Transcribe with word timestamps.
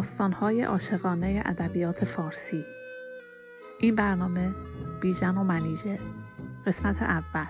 داستانهای 0.00 0.62
عاشقانه 0.62 1.42
ادبیات 1.46 2.04
فارسی. 2.04 2.64
این 3.80 3.94
برنامه 3.94 4.54
بیژن 5.00 5.36
و 5.36 5.44
منیژه. 5.44 5.98
قسمت 6.66 7.02
اول. 7.02 7.46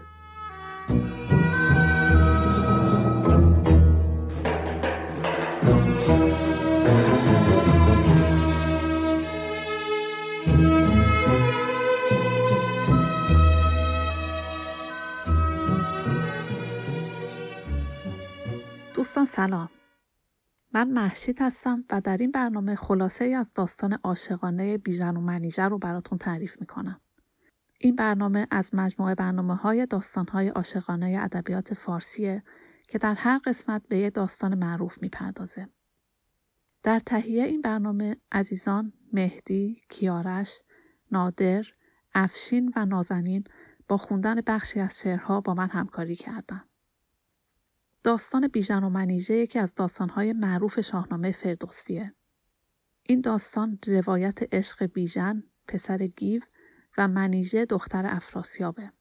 دوستان 18.95 19.27
سلام. 19.27 19.80
من 20.73 20.91
محشید 20.91 21.43
هستم 21.43 21.85
و 21.91 22.01
در 22.01 22.17
این 22.17 22.31
برنامه 22.31 22.77
خلاصه 22.77 23.25
ای 23.25 23.35
از 23.35 23.53
داستان 23.55 23.93
عاشقانه 23.93 24.79
بیژن 24.79 25.17
و 25.17 25.21
منیژه 25.21 25.65
رو 25.65 25.79
براتون 25.79 26.19
تعریف 26.19 26.61
می‌کنم. 26.61 27.01
این 27.79 27.97
برنامه 27.97 28.47
از 28.51 28.75
مجموعه 28.75 29.15
برنامه 29.15 29.55
های 29.55 29.87
داستان 29.87 30.29
های 30.29 30.49
عاشقانه 30.49 31.19
ادبیات 31.21 31.75
فارسیه 31.75 32.43
که 32.89 32.99
در 32.99 33.15
هر 33.15 33.41
قسمت 33.45 33.83
به 33.89 33.99
یه 33.99 34.11
داستان 34.11 34.59
معروف 34.59 35.03
می‌پردازه. 35.03 35.69
در 36.83 36.99
تهیه 36.99 37.45
این 37.45 37.61
برنامه 37.61 38.17
عزیزان 38.33 38.93
مهدی، 39.13 39.81
کیارش، 39.89 40.63
نادر، 41.13 41.65
افشین 42.15 42.73
و 42.77 42.85
نازنین 42.87 43.45
با 43.89 43.97
خوندن 43.97 44.41
بخشی 44.47 44.81
از 44.81 44.99
شعرها 44.99 45.41
با 45.41 45.55
من 45.55 45.69
همکاری 45.69 46.17
کردند. 46.17 46.70
داستان 48.03 48.49
بیژن 48.49 48.85
و 48.85 48.89
منیژه 48.89 49.35
یکی 49.35 49.59
از 49.59 49.75
داستانهای 49.75 50.33
معروف 50.33 50.81
شاهنامه 50.81 51.33
فردوسیه. 51.33 52.15
این 53.03 53.21
داستان 53.21 53.79
روایت 53.87 54.55
عشق 54.55 54.85
بیژن، 54.87 55.43
پسر 55.69 55.99
گیو 55.99 56.43
و 56.99 57.09
منیژه 57.09 57.65
دختر 57.65 58.07
افراسیابه. 58.07 58.93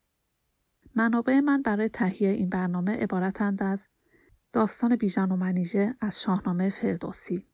منابع 0.96 1.40
من 1.40 1.62
برای 1.62 1.90
تهیه 1.90 2.30
این 2.30 2.50
برنامه 2.50 2.92
عبارتند 2.92 3.64
از 3.64 3.88
داستان 4.54 4.96
بیژن 4.96 5.32
و 5.32 5.36
منیژه 5.36 5.96
از 6.02 6.22
شاهنامه 6.22 6.70
فردوسی 6.70 7.48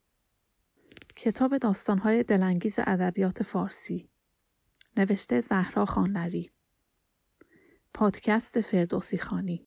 کتاب 1.16 1.58
داستانهای 1.58 2.24
دلانگیز 2.24 2.76
ادبیات 2.78 3.44
فارسی 3.44 4.10
نوشته 4.98 5.42
زهرا 5.42 5.86
خانلری 5.86 6.52
پادکست 7.94 8.62
فردوسی 8.62 9.18
خانی 9.18 9.65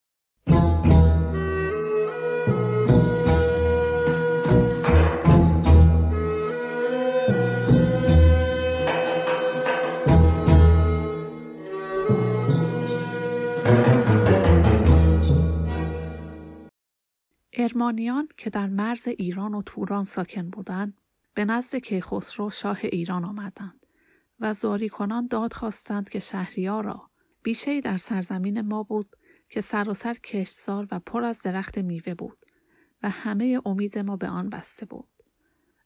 ارمانیان 17.78 18.28
که 18.36 18.50
در 18.50 18.66
مرز 18.66 19.08
ایران 19.08 19.54
و 19.54 19.62
توران 19.62 20.04
ساکن 20.04 20.50
بودند 20.50 21.00
به 21.34 21.44
نزد 21.44 21.76
کیخسرو 21.76 22.50
شاه 22.50 22.78
ایران 22.82 23.24
آمدند 23.24 23.86
و 24.40 24.54
زاری 24.54 24.88
کنان 24.88 25.26
داد 25.26 25.52
خواستند 25.52 26.08
که 26.08 26.20
شهریار 26.20 26.84
را 26.84 27.10
بیشه 27.42 27.80
در 27.80 27.98
سرزمین 27.98 28.60
ما 28.60 28.82
بود 28.82 29.16
که 29.50 29.60
سراسر 29.60 30.14
کشتزار 30.14 30.88
و 30.90 30.98
پر 30.98 31.24
از 31.24 31.42
درخت 31.42 31.78
میوه 31.78 32.14
بود 32.14 32.38
و 33.02 33.10
همه 33.10 33.60
امید 33.66 33.98
ما 33.98 34.16
به 34.16 34.28
آن 34.28 34.50
بسته 34.50 34.86
بود. 34.86 35.08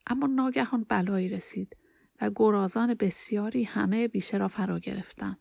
اما 0.06 0.26
ناگهان 0.26 0.84
بلایی 0.88 1.28
رسید 1.28 1.74
و 2.20 2.31
گرازان 2.36 2.94
بسیاری 2.94 3.64
همه 3.64 4.08
بیشه 4.08 4.36
را 4.36 4.48
فرا 4.48 4.78
گرفتند 4.78 5.41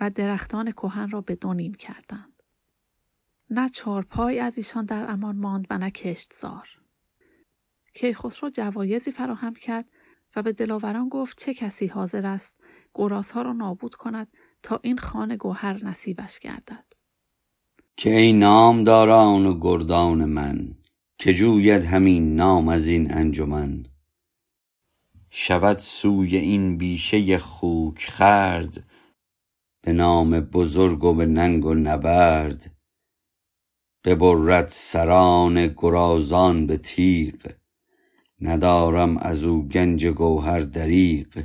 و 0.00 0.10
درختان 0.10 0.72
کهن 0.72 1.10
را 1.10 1.20
به 1.20 1.34
دو 1.34 1.54
نیم 1.54 1.74
کردند. 1.74 2.33
نه 3.50 3.68
چارپای 3.68 4.40
از 4.40 4.58
ایشان 4.58 4.84
در 4.84 5.10
امان 5.10 5.36
ماند 5.36 5.66
و 5.70 5.78
نه 5.78 5.90
کشتزار. 5.90 6.68
کیخسرو 7.94 8.50
جوایزی 8.50 9.12
فراهم 9.12 9.54
کرد 9.54 9.88
و 10.36 10.42
به 10.42 10.52
دلاوران 10.52 11.08
گفت 11.08 11.38
چه 11.38 11.54
کسی 11.54 11.86
حاضر 11.86 12.26
است 12.26 12.60
گرازها 12.94 13.42
را 13.42 13.52
نابود 13.52 13.94
کند 13.94 14.28
تا 14.62 14.80
این 14.82 14.98
خانه 14.98 15.36
گوهر 15.36 15.84
نصیبش 15.84 16.38
گردد. 16.38 16.84
که 17.96 18.16
ای 18.18 18.32
نامداران 18.32 19.46
و 19.46 19.58
گردان 19.60 20.24
من 20.24 20.74
که 21.18 21.34
جوید 21.34 21.84
همین 21.84 22.36
نام 22.36 22.68
از 22.68 22.86
این 22.86 23.14
انجمن 23.14 23.86
شود 25.30 25.78
سوی 25.78 26.36
این 26.36 26.78
بیشه 26.78 27.38
خوک 27.38 28.06
خرد 28.10 28.84
به 29.80 29.92
نام 29.92 30.40
بزرگ 30.40 31.04
و 31.04 31.14
به 31.14 31.26
ننگ 31.26 31.64
و 31.64 31.74
نبرد 31.74 32.70
ببرد 34.04 34.68
سران 34.68 35.66
گرازان 35.66 36.66
به 36.66 36.76
تیغ. 36.76 37.52
ندارم 38.40 39.16
از 39.16 39.42
او 39.42 39.68
گنج 39.68 40.06
گوهر 40.06 40.60
دریغ. 40.60 41.44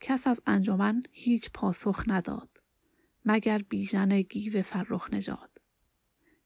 کس 0.00 0.26
از 0.26 0.40
انجمن 0.46 1.02
هیچ 1.12 1.50
پاسخ 1.54 2.04
نداد 2.06 2.48
مگر 3.24 3.58
بیژن 3.58 4.20
گیو 4.20 4.62
فرخ 4.62 5.08
نژاد. 5.12 5.58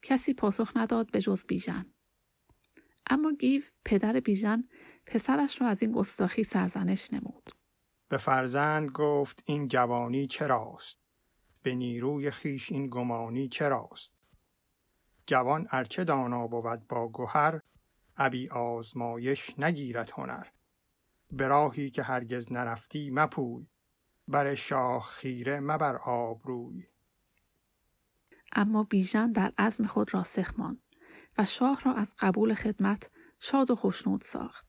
کسی 0.03 0.34
پاسخ 0.34 0.73
نداد 0.77 1.11
به 1.11 1.21
جز 1.21 1.44
بیژن. 1.44 1.87
اما 3.11 3.33
گیو 3.33 3.62
پدر 3.84 4.21
بیژن 4.21 4.69
پسرش 5.06 5.61
را 5.61 5.69
از 5.69 5.83
این 5.83 5.93
گستاخی 5.93 6.44
سرزنش 6.44 7.12
نمود. 7.12 7.50
به 8.09 8.17
فرزند 8.17 8.91
گفت 8.91 9.43
این 9.47 9.69
جوانی 9.69 10.27
چراست؟ 10.27 11.03
به 11.64 11.75
نیروی 11.75 12.30
خیش 12.30 12.72
این 12.72 12.88
گمانی 12.88 13.48
چراست 13.48 14.12
جوان 15.26 15.66
ارچه 15.70 16.04
دانا 16.04 16.47
بود 16.47 16.88
با 16.88 17.10
گهر 17.14 17.60
ابی 18.16 18.48
آزمایش 18.48 19.58
نگیرد 19.58 20.10
هنر. 20.14 20.47
به 21.30 21.48
راهی 21.48 21.91
که 21.91 22.02
هرگز 22.02 22.52
نرفتی 22.52 23.10
مپوی 23.10 23.66
بر 24.28 24.54
شاه 24.54 25.02
خیره 25.02 25.60
مبر 25.60 25.98
روی 26.44 26.86
اما 28.52 28.82
بیژن 28.84 29.32
در 29.32 29.52
عزم 29.58 29.86
خود 29.86 30.14
راسخ 30.14 30.58
ماند 30.58 30.82
و 31.38 31.44
شاه 31.44 31.81
را 31.84 31.94
از 31.94 32.14
قبول 32.19 32.54
خدمت 32.54 33.10
شاد 33.38 33.70
و 33.70 33.76
خوشنود 33.76 34.20
ساخت. 34.20 34.66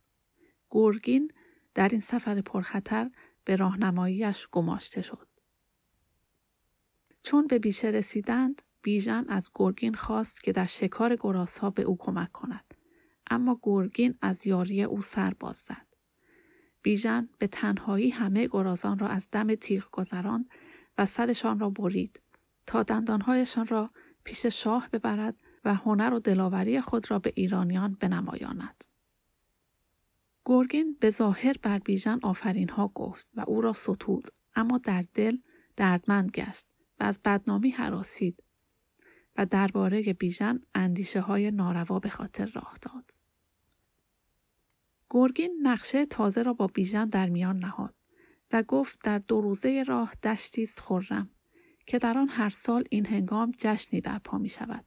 گرگین 0.70 1.32
در 1.74 1.90
این 1.90 2.02
سفر 2.02 2.42
پرخطر 2.42 3.12
به 3.46 3.56
راهنماییش 3.56 4.48
گماشته 4.52 5.02
شد. 5.02 5.35
چون 7.26 7.48
به 7.48 7.60
بیشه 7.60 7.88
رسیدند 7.88 8.62
بیژن 8.82 9.26
از 9.28 9.52
گرگین 9.56 9.94
خواست 9.94 10.44
که 10.44 10.52
در 10.52 10.66
شکار 10.66 11.16
گراسها 11.16 11.70
به 11.70 11.84
او 11.84 11.98
کمک 11.98 12.32
کند. 12.32 12.74
اما 13.30 13.60
گرگین 13.64 14.16
از 14.22 14.48
یاری 14.48 14.84
او 14.84 15.02
سر 15.02 15.34
باز 15.40 15.58
زد. 15.58 15.88
بیژن 16.82 17.30
به 17.40 17.48
تنهایی 17.48 18.10
همه 18.10 18.48
گرازان 18.48 19.00
را 19.00 19.08
از 19.08 19.28
دم 19.32 19.56
تیغ 19.56 19.92
گذراند 19.92 20.50
و 20.98 21.06
سرشان 21.06 21.60
را 21.60 21.70
برید 21.70 22.22
تا 22.66 22.84
دندانهایشان 22.84 23.68
را 23.68 23.90
پیش 24.24 24.46
شاه 24.46 24.90
ببرد 24.90 25.36
و 25.66 25.76
هنر 25.76 26.14
و 26.14 26.20
دلاوری 26.20 26.82
خود 26.82 27.12
را 27.12 27.20
به 27.20 27.34
ایرانیان 27.36 27.98
بنمایاند. 28.00 28.86
گرگین 30.46 30.98
به 31.00 31.10
ظاهر 31.10 31.56
بر 31.62 31.80
بیژن 31.80 32.20
آفرین 32.24 32.70
ها 32.70 32.88
گفت 32.88 33.28
و 33.36 33.44
او 33.48 33.62
را 33.62 33.74
ستود 33.74 34.32
اما 34.56 34.78
در 34.78 35.06
دل 35.14 35.38
دردمند 35.76 36.32
گشت. 36.32 36.75
و 37.00 37.04
از 37.04 37.20
بدنامی 37.26 37.70
حراسید 37.70 38.44
و 39.38 39.46
درباره 39.46 40.14
بیژن 40.14 40.62
اندیشه 40.76 41.22
های 41.22 41.52
ناروا 41.52 42.00
به 42.00 42.10
خاطر 42.10 42.46
راه 42.46 42.74
داد. 42.82 43.12
گرگین 45.10 45.60
نقشه 45.62 46.06
تازه 46.06 46.44
را 46.44 46.54
با 46.54 46.68
بیژن 46.68 47.06
در 47.06 47.30
میان 47.30 47.60
نهاد 47.60 47.96
و 48.52 48.64
گفت 48.64 49.00
در 49.04 49.18
دو 49.18 49.42
روزه 49.42 49.84
راه 49.88 50.14
دشتی 50.24 50.68
خرم 50.68 51.30
که 51.86 52.00
در 52.00 52.18
آن 52.18 52.30
هر 52.30 52.50
سال 52.50 52.84
این 52.90 53.06
هنگام 53.06 53.52
جشنی 53.58 54.02
برپا 54.02 54.38
می 54.38 54.50
شود. 54.50 54.86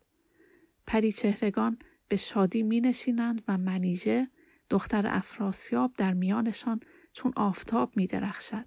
پری 0.87 1.12
چهرگان 1.12 1.78
به 2.08 2.16
شادی 2.16 2.62
می 2.62 2.81
نشینند 2.81 3.43
و 3.49 3.58
منیژه 3.58 4.28
دختر 4.70 5.06
افراسیاب 5.06 5.94
در 5.96 6.14
میانشان 6.14 6.81
چون 7.12 7.32
آفتاب 7.37 7.96
می 7.96 8.06
درخشد. 8.06 8.66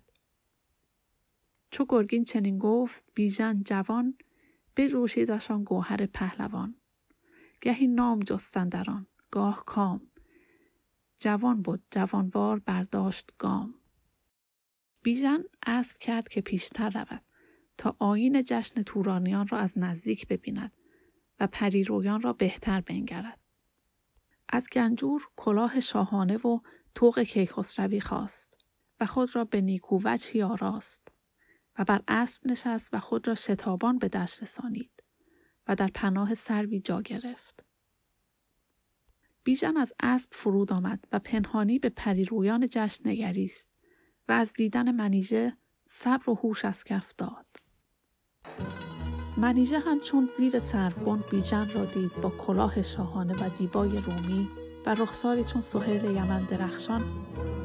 چو 1.71 1.85
گرگین 1.89 2.23
چنین 2.23 2.57
گفت 2.57 3.05
بیژن 3.13 3.63
جوان 3.63 4.17
بجوشیدشان 4.75 5.63
گوهر 5.63 6.05
پهلوان. 6.05 6.75
گهی 7.61 7.87
نام 7.87 8.19
جستن 8.19 8.69
آن 8.87 9.07
گاه 9.31 9.65
کام. 9.65 10.07
جوان 11.17 11.61
بود 11.61 11.83
جوانوار 11.91 12.59
برداشت 12.59 13.33
گام. 13.37 13.75
بیژن 15.03 15.43
اسب 15.65 15.97
کرد 15.97 16.27
که 16.27 16.41
پیشتر 16.41 16.89
رود 16.89 17.21
تا 17.77 17.95
آین 17.99 18.43
جشن 18.43 18.81
تورانیان 18.81 19.47
را 19.47 19.57
از 19.57 19.77
نزدیک 19.77 20.27
ببیند 20.27 20.73
و 21.39 21.47
پریرویان 21.47 22.21
را 22.21 22.33
بهتر 22.33 22.81
بنگرد. 22.81 23.39
از 24.49 24.67
گنجور 24.71 25.27
کلاه 25.35 25.79
شاهانه 25.79 26.37
و 26.37 26.59
توق 26.95 27.19
کیخسروی 27.19 28.01
خواست 28.01 28.57
و 28.99 29.05
خود 29.05 29.35
را 29.35 29.45
به 29.45 29.61
نیکووجهی 29.61 30.41
آراست. 30.41 31.11
و 31.79 31.83
بر 31.83 32.01
اسب 32.07 32.47
نشست 32.47 32.93
و 32.93 32.99
خود 32.99 33.27
را 33.27 33.35
شتابان 33.35 33.97
به 33.97 34.09
دشت 34.09 34.43
رسانید 34.43 35.03
و 35.67 35.75
در 35.75 35.89
پناه 35.93 36.33
سروی 36.33 36.79
جا 36.79 37.01
گرفت. 37.01 37.65
بیژن 39.43 39.77
از 39.77 39.93
اسب 39.99 40.29
فرود 40.33 40.73
آمد 40.73 41.05
و 41.11 41.19
پنهانی 41.19 41.79
به 41.79 41.89
پریرویان 41.89 42.67
جشن 42.71 43.09
نگریست 43.09 43.69
و 44.27 44.31
از 44.31 44.53
دیدن 44.53 44.91
منیژه 44.91 45.57
صبر 45.85 46.29
و 46.29 46.33
هوش 46.33 46.65
از 46.65 46.83
کف 46.83 47.13
داد. 47.17 47.45
منیژه 49.37 49.79
هم 49.79 49.99
چون 49.99 50.29
زیر 50.37 50.59
سربن 50.59 51.23
بیژن 51.31 51.69
را 51.69 51.85
دید 51.85 52.11
با 52.21 52.29
کلاه 52.29 52.81
شاهانه 52.81 53.33
و 53.33 53.49
دیبای 53.57 54.01
رومی 54.01 54.49
و 54.85 54.93
رخساری 54.93 55.43
چون 55.43 55.61
سهیل 55.61 56.03
یمن 56.03 56.43
درخشان 56.43 57.01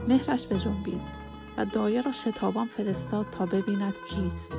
مهرش 0.09 0.47
به 0.47 0.59
جنبید 0.59 1.26
و 1.57 1.65
دایه 1.65 2.03
را 2.03 2.13
شتابان 2.13 2.67
فرستاد 2.67 3.27
تا 3.31 3.47
ببیند 3.47 3.95
کیست 4.09 4.53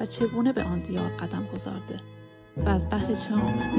و 0.00 0.06
چگونه 0.06 0.52
به 0.52 0.64
آن 0.64 0.78
دیار 0.78 1.08
قدم 1.08 1.46
گذارده 1.54 1.96
و 2.56 2.68
از 2.68 2.90
بحر 2.90 3.14
چه 3.14 3.34
آمده. 3.34 3.74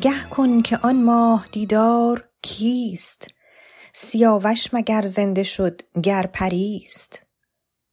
نگه 0.00 0.28
کن 0.30 0.62
که 0.62 0.78
آن 0.82 1.02
ماه 1.02 1.46
دیدار 1.52 2.28
کیست؟ 2.42 3.28
سیاوش 3.94 4.74
مگر 4.74 5.02
زنده 5.02 5.42
شد 5.42 5.80
گر 6.02 6.26
پریست؟ 6.26 7.26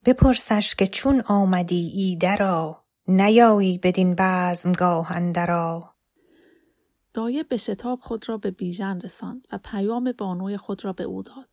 بپرسش 0.06 0.76
که 0.76 0.88
چون 0.88 1.22
آمدی 1.22 1.92
ایدرا 1.96 2.84
نیایی 3.08 3.78
بدین 3.78 4.16
بزمگاه 4.18 5.12
اندرا. 5.12 5.94
دایه 7.14 7.44
به 7.44 7.58
شتاب 7.58 8.00
خود 8.00 8.30
را 8.30 8.38
به 8.38 8.52
بیژن 8.52 9.02
رساند 9.02 9.48
و 9.52 9.58
پیام 9.58 10.12
بانوی 10.18 10.58
خود 10.58 10.86
را 10.86 10.94
به 10.94 11.04
او 11.04 11.24
داد. 11.24 11.50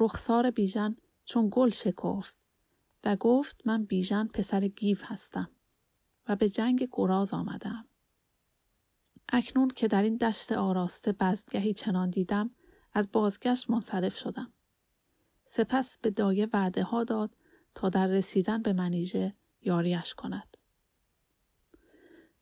رخسار 0.00 0.50
بیژن 0.50 0.96
چون 1.24 1.48
گل 1.52 1.70
شکفت 1.70 2.34
و 3.04 3.16
گفت 3.16 3.56
من 3.66 3.84
بیژن 3.84 4.26
پسر 4.26 4.68
گیو 4.68 4.98
هستم 5.04 5.50
و 6.28 6.36
به 6.36 6.48
جنگ 6.48 6.88
گراز 6.92 7.34
آمدم. 7.34 7.84
اکنون 9.28 9.68
که 9.68 9.88
در 9.88 10.02
این 10.02 10.16
دشت 10.16 10.52
آراسته 10.52 11.12
بزمگهی 11.12 11.74
چنان 11.74 12.10
دیدم 12.10 12.50
از 12.92 13.12
بازگشت 13.12 13.70
منصرف 13.70 14.16
شدم. 14.16 14.52
سپس 15.46 15.98
به 15.98 16.10
دایه 16.10 16.48
وعده 16.52 16.82
ها 16.82 17.04
داد 17.04 17.36
تا 17.74 17.88
در 17.88 18.06
رسیدن 18.06 18.62
به 18.62 18.72
منیژه 18.72 19.32
یاریش 19.62 20.14
کند. 20.14 20.56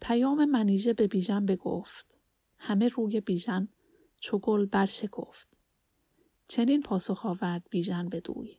پیام 0.00 0.44
منیژه 0.44 0.93
به 0.93 1.06
بیژن 1.06 1.46
بگفت. 1.46 2.19
همه 2.58 2.88
روی 2.88 3.20
بیژن 3.20 3.69
چو 4.20 4.38
گل 4.38 4.67
برشکفت. 4.67 5.58
چنین 6.49 6.82
پاسخ 6.82 7.26
آورد 7.26 7.67
بیژن 7.70 8.08
به 8.08 8.20
دوی. 8.20 8.58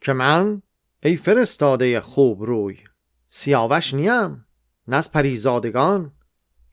که 0.00 0.12
من 0.12 0.62
ای 1.02 1.16
فرستاده 1.16 2.00
خوب 2.00 2.42
روی 2.42 2.78
سیاوش 3.28 3.94
نیم 3.94 4.46
نز 4.88 5.10
پریزادگان 5.10 6.15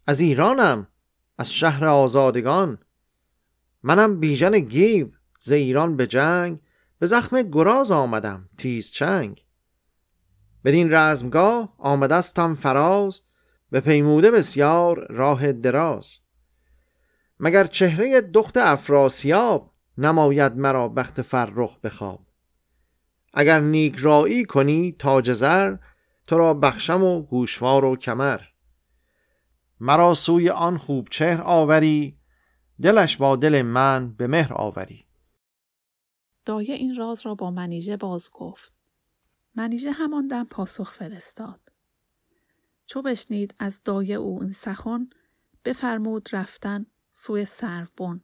از 0.07 0.19
ایرانم 0.19 0.87
از 1.37 1.53
شهر 1.53 1.87
آزادگان. 1.87 2.77
منم 3.83 4.19
بیژن 4.19 4.59
گیو 4.59 5.07
ز 5.39 5.51
ایران 5.51 5.97
به 5.97 6.07
جنگ 6.07 6.59
به 6.99 7.05
زخم 7.05 7.41
گراز 7.41 7.91
آمدم 7.91 8.49
تیز 8.57 8.91
چنگ. 8.91 9.45
بدین 10.65 10.93
رزمگاه 10.93 11.75
آمدستم 11.77 12.55
فراز 12.55 13.21
به 13.71 13.79
پیموده 13.79 14.31
بسیار 14.31 15.07
راه 15.09 15.51
دراز. 15.51 16.19
مگر 17.39 17.65
چهره 17.65 18.21
دخت 18.21 18.57
افراسیاب 18.57 19.73
نماید 19.97 20.57
مرا 20.57 20.89
بخت 20.89 21.21
فرخ 21.21 21.79
بخواب 21.79 22.25
اگر 23.33 23.59
نیک 23.59 23.95
رایی 23.95 24.45
کنی 24.45 24.95
تاج 24.99 25.31
زر 25.31 25.75
تو 26.27 26.37
را 26.37 26.53
بخشم 26.53 27.03
و 27.03 27.21
گوشوار 27.21 27.85
و 27.85 27.95
کمر. 27.95 28.39
مرا 29.85 30.13
سوی 30.13 30.49
آن 30.49 30.77
خوب 30.77 31.07
چهر 31.09 31.41
آوری 31.41 32.17
دلش 32.81 33.17
با 33.17 33.35
دل 33.35 33.61
من 33.61 34.13
به 34.13 34.27
مهر 34.27 34.53
آوری. 34.53 35.05
دایه 36.45 36.75
این 36.75 36.95
راز 36.95 37.25
را 37.25 37.35
با 37.35 37.51
منیژه 37.51 37.97
باز 37.97 38.29
گفت. 38.31 38.73
منیژه 39.55 39.91
همان 39.91 40.27
دم 40.27 40.43
پاسخ 40.45 40.93
فرستاد. 40.93 41.71
چو 42.85 43.01
بشنید 43.01 43.55
از 43.59 43.81
دایه 43.83 44.15
او 44.15 44.43
این 44.43 44.51
سخن 44.51 45.09
بفرمود 45.65 46.29
رفتن 46.31 46.85
سوی 47.11 47.45
سربن 47.45 48.21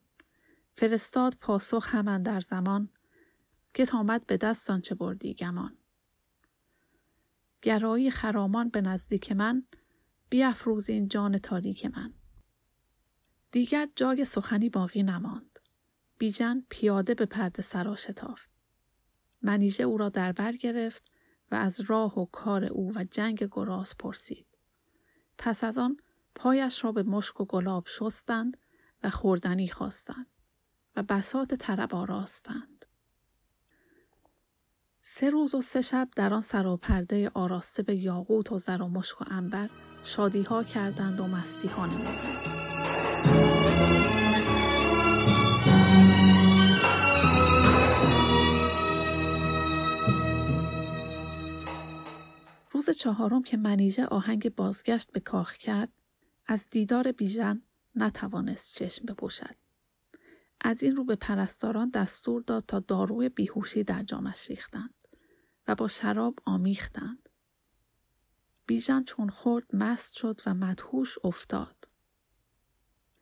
فرستاد 0.73 1.35
پاسخ 1.41 1.95
همان 1.95 2.23
در 2.23 2.39
زمان 2.39 2.89
که 3.73 3.87
آمد 3.93 4.25
به 4.25 4.37
دست 4.37 4.69
آنچه 4.69 4.95
بردی 4.95 5.33
گمان. 5.33 5.77
گرایی 7.61 8.11
خرامان 8.11 8.69
به 8.69 8.81
نزدیک 8.81 9.31
من 9.31 9.63
بیافروزین 10.29 11.07
جان 11.07 11.37
تاریک 11.37 11.85
من. 11.85 12.13
دیگر 13.51 13.87
جای 13.95 14.25
سخنی 14.25 14.69
باقی 14.69 15.03
نماند. 15.03 15.59
بیژن 16.17 16.65
پیاده 16.69 17.13
به 17.13 17.25
پرده 17.25 17.61
سرا 17.61 17.95
شتافت 17.95 18.49
منیژه 19.41 19.83
او 19.83 19.97
را 19.97 20.09
در 20.09 20.31
بر 20.31 20.51
گرفت 20.51 21.11
و 21.51 21.55
از 21.55 21.81
راه 21.81 22.19
و 22.19 22.25
کار 22.25 22.65
او 22.65 22.91
و 22.95 23.03
جنگ 23.11 23.47
گراز 23.51 23.97
پرسید. 23.97 24.47
پس 25.37 25.63
از 25.63 25.77
آن 25.77 25.97
پایش 26.35 26.83
را 26.83 26.91
به 26.91 27.03
مشک 27.03 27.41
و 27.41 27.45
گلاب 27.45 27.87
شستند 27.87 28.57
و 29.03 29.09
خوردنی 29.09 29.67
خواستند 29.67 30.27
و 30.95 31.03
بسات 31.03 31.53
طرب 31.55 31.95
آراستند. 31.95 32.78
سه 35.11 35.29
روز 35.29 35.55
و 35.55 35.61
سه 35.61 35.81
شب 35.81 36.09
در 36.15 36.33
آن 36.33 36.41
سراپرده 36.41 37.31
آراسته 37.33 37.83
به 37.83 37.95
یاقوت 37.95 38.51
و 38.51 38.57
زر 38.57 38.81
و 38.81 38.87
مشک 38.87 39.21
و 39.21 39.25
انبر 39.31 39.69
شادی 40.03 40.41
ها 40.41 40.63
کردند 40.63 41.19
و 41.19 41.27
مستی 41.27 41.67
ها 41.67 41.85
نمودند. 41.85 42.19
روز 52.71 52.89
چهارم 52.89 53.43
که 53.43 53.57
منیژه 53.57 54.05
آهنگ 54.05 54.55
بازگشت 54.55 55.11
به 55.11 55.19
کاخ 55.19 55.57
کرد 55.57 55.89
از 56.47 56.67
دیدار 56.69 57.11
بیژن 57.11 57.61
نتوانست 57.95 58.73
چشم 58.73 59.05
بپوشد 59.05 59.55
از 60.61 60.83
این 60.83 60.95
رو 60.95 61.03
به 61.03 61.15
پرستاران 61.15 61.89
دستور 61.89 62.41
داد 62.41 62.65
تا 62.65 62.79
داروی 62.79 63.29
بیهوشی 63.29 63.83
در 63.83 64.03
جامش 64.03 64.49
ریختند 64.49 64.98
و 65.69 65.75
با 65.75 65.87
شراب 65.87 66.39
آمیختند 66.45 67.29
بیژن 68.65 69.03
چون 69.03 69.29
خورد 69.29 69.75
مست 69.75 70.13
شد 70.13 70.41
و 70.45 70.53
مدهوش 70.53 71.17
افتاد. 71.23 71.87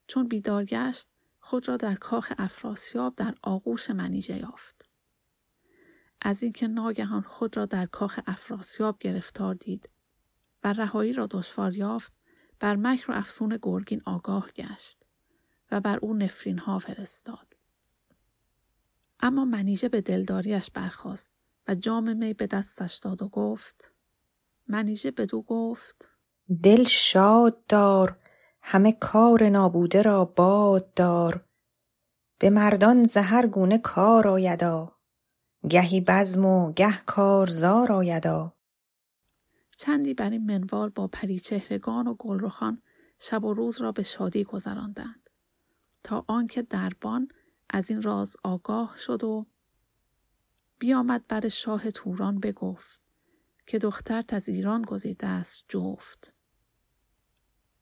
چون 0.07 0.27
بیدار 0.27 0.65
گشت 0.65 1.07
خود 1.39 1.67
را 1.67 1.77
در 1.77 1.95
کاخ 1.95 2.33
افراسیاب 2.37 3.15
در 3.15 3.35
آغوش 3.43 3.89
منیژه 3.89 4.37
یافت. 4.37 4.89
از 6.21 6.43
اینکه 6.43 6.67
ناگهان 6.67 7.21
خود 7.21 7.57
را 7.57 7.65
در 7.65 7.85
کاخ 7.85 8.19
افراسیاب 8.27 8.99
گرفتار 8.99 9.53
دید 9.53 9.89
و 10.63 10.73
رهایی 10.73 11.13
را 11.13 11.27
دشوار 11.31 11.75
یافت 11.75 12.13
بر 12.59 12.75
مکر 12.75 13.11
و 13.11 13.15
افسون 13.15 13.59
گرگین 13.61 14.01
آگاه 14.05 14.51
گشت 14.51 15.05
و 15.71 15.81
بر 15.81 15.97
او 15.97 16.13
نفرین 16.13 16.59
ها 16.59 16.79
فرستاد. 16.79 17.57
اما 19.19 19.45
منیژه 19.45 19.89
به 19.89 20.01
دلداریش 20.01 20.71
برخاست 20.71 21.36
و 21.67 21.75
جام 21.75 22.17
می 22.17 22.33
به 22.33 22.47
دستش 22.47 22.95
داد 22.95 23.21
و 23.21 23.29
گفت 23.29 23.91
منیژه 24.67 25.11
بدو 25.11 25.41
گفت 25.41 26.09
دل 26.63 26.83
شاد 26.83 27.65
دار 27.65 28.19
همه 28.61 28.91
کار 28.91 29.49
نابوده 29.49 30.01
را 30.01 30.25
باد 30.25 30.93
دار. 30.93 31.45
به 32.39 32.49
مردان 32.49 33.03
زهر 33.03 33.47
گونه 33.47 33.77
کار 33.77 34.27
آیدا 34.27 34.95
گهی 35.69 36.01
بزم 36.01 36.45
و 36.45 36.73
گه 36.73 36.97
کارزار 37.05 37.91
آیدا. 37.91 38.53
چندی 39.77 40.13
بر 40.13 40.29
این 40.29 40.45
منوال 40.45 40.89
با 40.89 41.07
پریچهرگان 41.07 42.07
و 42.07 42.13
گلرخان 42.13 42.81
شب 43.19 43.43
و 43.43 43.53
روز 43.53 43.81
را 43.81 43.91
به 43.91 44.03
شادی 44.03 44.43
گذراندند 44.43 45.29
تا 46.03 46.25
آنکه 46.27 46.61
دربان 46.61 47.27
از 47.69 47.89
این 47.89 48.01
راز 48.01 48.37
آگاه 48.43 48.95
شد 48.97 49.23
و 49.23 49.45
بیامد 50.79 51.27
بر 51.27 51.47
شاه 51.47 51.91
توران 51.91 52.39
بگفت 52.39 53.01
که 53.65 53.77
دخترت 53.77 54.33
از 54.33 54.49
ایران 54.49 54.81
گزیده 54.81 55.27
است 55.27 55.65
جفت 55.67 56.33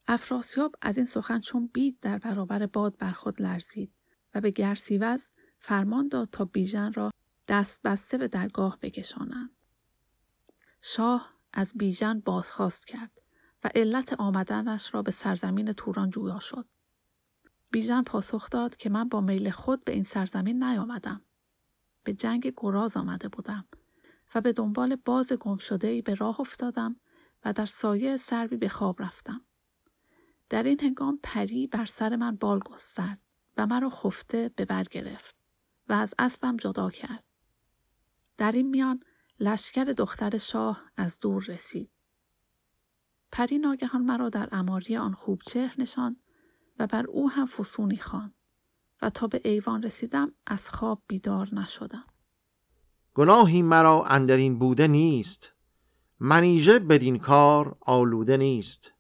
افراسیاب 0.08 0.76
از 0.82 0.98
این 0.98 1.06
سخن 1.06 1.40
چون 1.40 1.70
بید 1.74 2.00
در 2.00 2.18
برابر 2.18 2.66
باد 2.66 2.98
بر 2.98 3.12
خود 3.12 3.42
لرزید 3.42 3.94
و 4.36 4.42
به 4.42 4.52
گرسیوز 4.52 5.30
فرمان 5.60 6.08
داد 6.08 6.30
تا 6.30 6.46
بیژن 6.46 6.94
را 6.94 7.12
دست 7.48 7.82
بسته 7.84 8.18
به 8.18 8.28
درگاه 8.28 8.78
بکشانند. 8.82 9.50
شاه 10.82 11.34
از 11.54 11.72
بیژن 11.76 12.20
بازخواست 12.20 12.88
کرد 12.88 13.12
و 13.64 13.70
علت 13.76 14.14
آمدنش 14.14 14.94
را 14.94 15.02
به 15.02 15.12
سرزمین 15.12 15.72
توران 15.72 16.10
جویا 16.10 16.40
شد. 16.40 16.66
بیژن 17.72 18.04
پاسخ 18.04 18.50
داد 18.50 18.76
که 18.76 18.90
من 18.90 19.10
با 19.10 19.22
میل 19.22 19.50
خود 19.50 19.84
به 19.84 19.92
این 19.92 20.04
سرزمین 20.04 20.64
نیامدم. 20.64 21.25
به 22.06 22.14
جنگ 22.14 22.54
گراز 22.58 22.98
آمده 22.98 23.30
بودم 23.30 23.68
و 24.36 24.42
به 24.42 24.54
دنبال 24.54 24.96
باز 24.96 25.34
گم 25.34 25.58
شده 25.58 25.88
ای 25.88 26.02
به 26.02 26.16
راه 26.16 26.40
افتادم 26.40 27.00
و 27.46 27.54
در 27.54 27.66
سایه 27.66 28.18
سروی 28.18 28.58
به 28.58 28.70
خواب 28.70 29.02
رفتم. 29.02 29.46
در 30.50 30.64
این 30.64 30.80
هنگام 30.80 31.20
پری 31.24 31.68
بر 31.68 31.86
سر 31.86 32.16
من 32.16 32.36
بال 32.36 32.60
گسترد 32.60 33.20
و 33.58 33.68
مرا 33.68 33.90
خفته 33.90 34.52
به 34.56 34.66
بر 34.66 34.84
گرفت 34.84 35.36
و 35.90 35.94
از 35.94 36.14
اسبم 36.20 36.58
جدا 36.58 36.90
کرد. 36.90 37.24
در 38.38 38.52
این 38.52 38.70
میان 38.70 39.00
لشکر 39.40 39.84
دختر 39.84 40.38
شاه 40.38 40.84
از 40.98 41.20
دور 41.20 41.44
رسید. 41.44 41.92
پری 43.32 43.58
ناگهان 43.58 44.02
مرا 44.02 44.30
در 44.30 44.50
اماری 44.52 44.98
آن 44.98 45.14
خوب 45.14 45.42
چهر 45.42 45.82
نشان 45.82 46.18
و 46.80 46.88
بر 46.88 47.06
او 47.06 47.32
هم 47.32 47.46
فسونی 47.46 47.98
خواند 47.98 48.35
و 49.06 49.10
تا 49.10 49.28
به 49.28 49.42
ایوان 49.44 49.84
رسیدم 49.84 50.32
از 50.46 50.70
خواب 50.70 51.02
بیدار 51.08 51.50
نشدم. 51.56 52.06
گناهی 53.14 53.62
مرا 53.62 54.06
اندرین 54.06 54.60
بوده 54.60 54.88
نیست. 54.88 55.54
منیژه 56.20 56.80
بدین 56.80 57.18
کار 57.18 57.78
آلوده 57.82 58.38
نیست. 58.38 58.94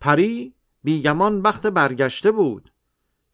پری 0.00 0.54
بیگمان 0.82 1.40
وقت 1.40 1.66
برگشته 1.66 2.32
بود 2.32 2.72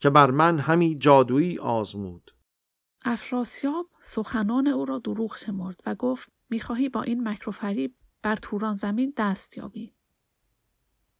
که 0.00 0.10
بر 0.10 0.30
من 0.30 0.58
همی 0.58 0.98
جادویی 0.98 1.58
آزمود. 1.58 2.34
افراسیاب 3.04 3.86
سخنان 4.02 4.66
او 4.66 4.84
را 4.84 4.98
دروغ 4.98 5.36
شمرد 5.36 5.80
و 5.86 5.94
گفت 5.94 6.32
می‌خواهی 6.50 6.88
با 6.88 7.02
این 7.02 7.28
مکروفریب 7.28 7.94
بر 8.22 8.36
توران 8.36 8.74
زمین 8.74 9.12
دست 9.16 9.56
یابی. 9.58 9.94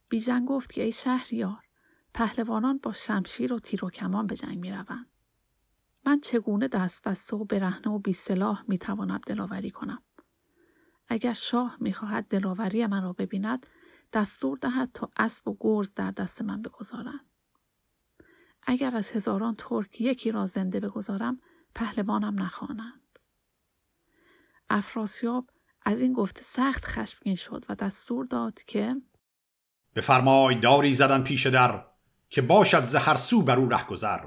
بیژن 0.09 0.45
گفت 0.45 0.71
که 0.71 0.83
ای 0.83 0.91
شهریار 0.91 1.62
پهلوانان 2.13 2.77
با 2.77 2.93
شمشیر 2.93 3.53
و 3.53 3.59
تیر 3.59 3.85
و 3.85 3.89
کمان 3.89 4.27
به 4.27 4.35
جنگ 4.35 4.57
می‌روند. 4.57 5.07
من 6.05 6.19
چگونه 6.19 6.67
دست 6.67 7.07
بسته 7.07 7.35
و 7.35 7.45
برهنه 7.45 7.93
و 7.93 7.99
بی 7.99 8.13
سلاح 8.13 8.63
می 8.67 8.77
توانم 8.77 9.21
دلاوری 9.27 9.71
کنم؟ 9.71 10.03
اگر 11.07 11.33
شاه 11.33 11.77
می‌خواهد 11.79 12.27
دلاوری 12.27 12.85
من 12.85 13.03
را 13.03 13.13
ببیند 13.13 13.65
دستور 14.13 14.57
دهد 14.57 14.89
تا 14.93 15.09
اسب 15.17 15.47
و 15.47 15.57
گرز 15.59 15.93
در 15.93 16.11
دست 16.11 16.41
من 16.41 16.61
بگذارند. 16.61 17.29
اگر 18.63 18.95
از 18.95 19.11
هزاران 19.11 19.55
ترک 19.57 20.01
یکی 20.01 20.31
را 20.31 20.45
زنده 20.45 20.79
بگذارم 20.79 21.39
پهلوانم 21.75 22.41
نخوانند. 22.41 23.19
افراسیاب 24.69 25.49
از 25.81 26.01
این 26.01 26.13
گفته 26.13 26.41
سخت 26.43 26.85
خشمگین 26.85 27.35
شد 27.35 27.65
و 27.69 27.75
دستور 27.75 28.25
داد 28.25 28.63
که 28.63 28.95
بفرمای 29.95 30.59
داری 30.59 30.93
زدن 30.93 31.23
پیش 31.23 31.47
در. 31.47 31.92
که 32.33 32.41
باشد 32.41 32.83
زهر 32.83 33.15
سو 33.15 33.41
بر 33.41 33.57
او 33.57 33.69
ره 33.69 33.85
گذر 33.85 34.19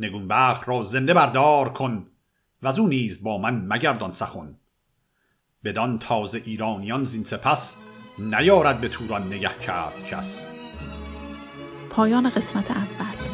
نگونبخت 0.00 0.68
را 0.68 0.82
زنده 0.82 1.14
بردار 1.14 1.72
کن 1.72 2.06
و 2.62 2.68
او 2.68 2.86
نیز 2.86 3.22
با 3.22 3.38
من 3.38 3.66
مگردان 3.68 4.12
سخن. 4.12 4.54
بدان 5.64 5.98
تازه 5.98 6.42
ایرانیان 6.44 7.04
زین 7.04 7.24
سپس 7.24 7.76
نیارد 8.18 8.80
به 8.80 8.88
توران 8.88 9.26
نگه 9.26 9.58
کرد 9.58 10.06
کس. 10.06 10.46
پایان 11.90 12.30
قسمت 12.30 12.70
اول. 12.70 13.33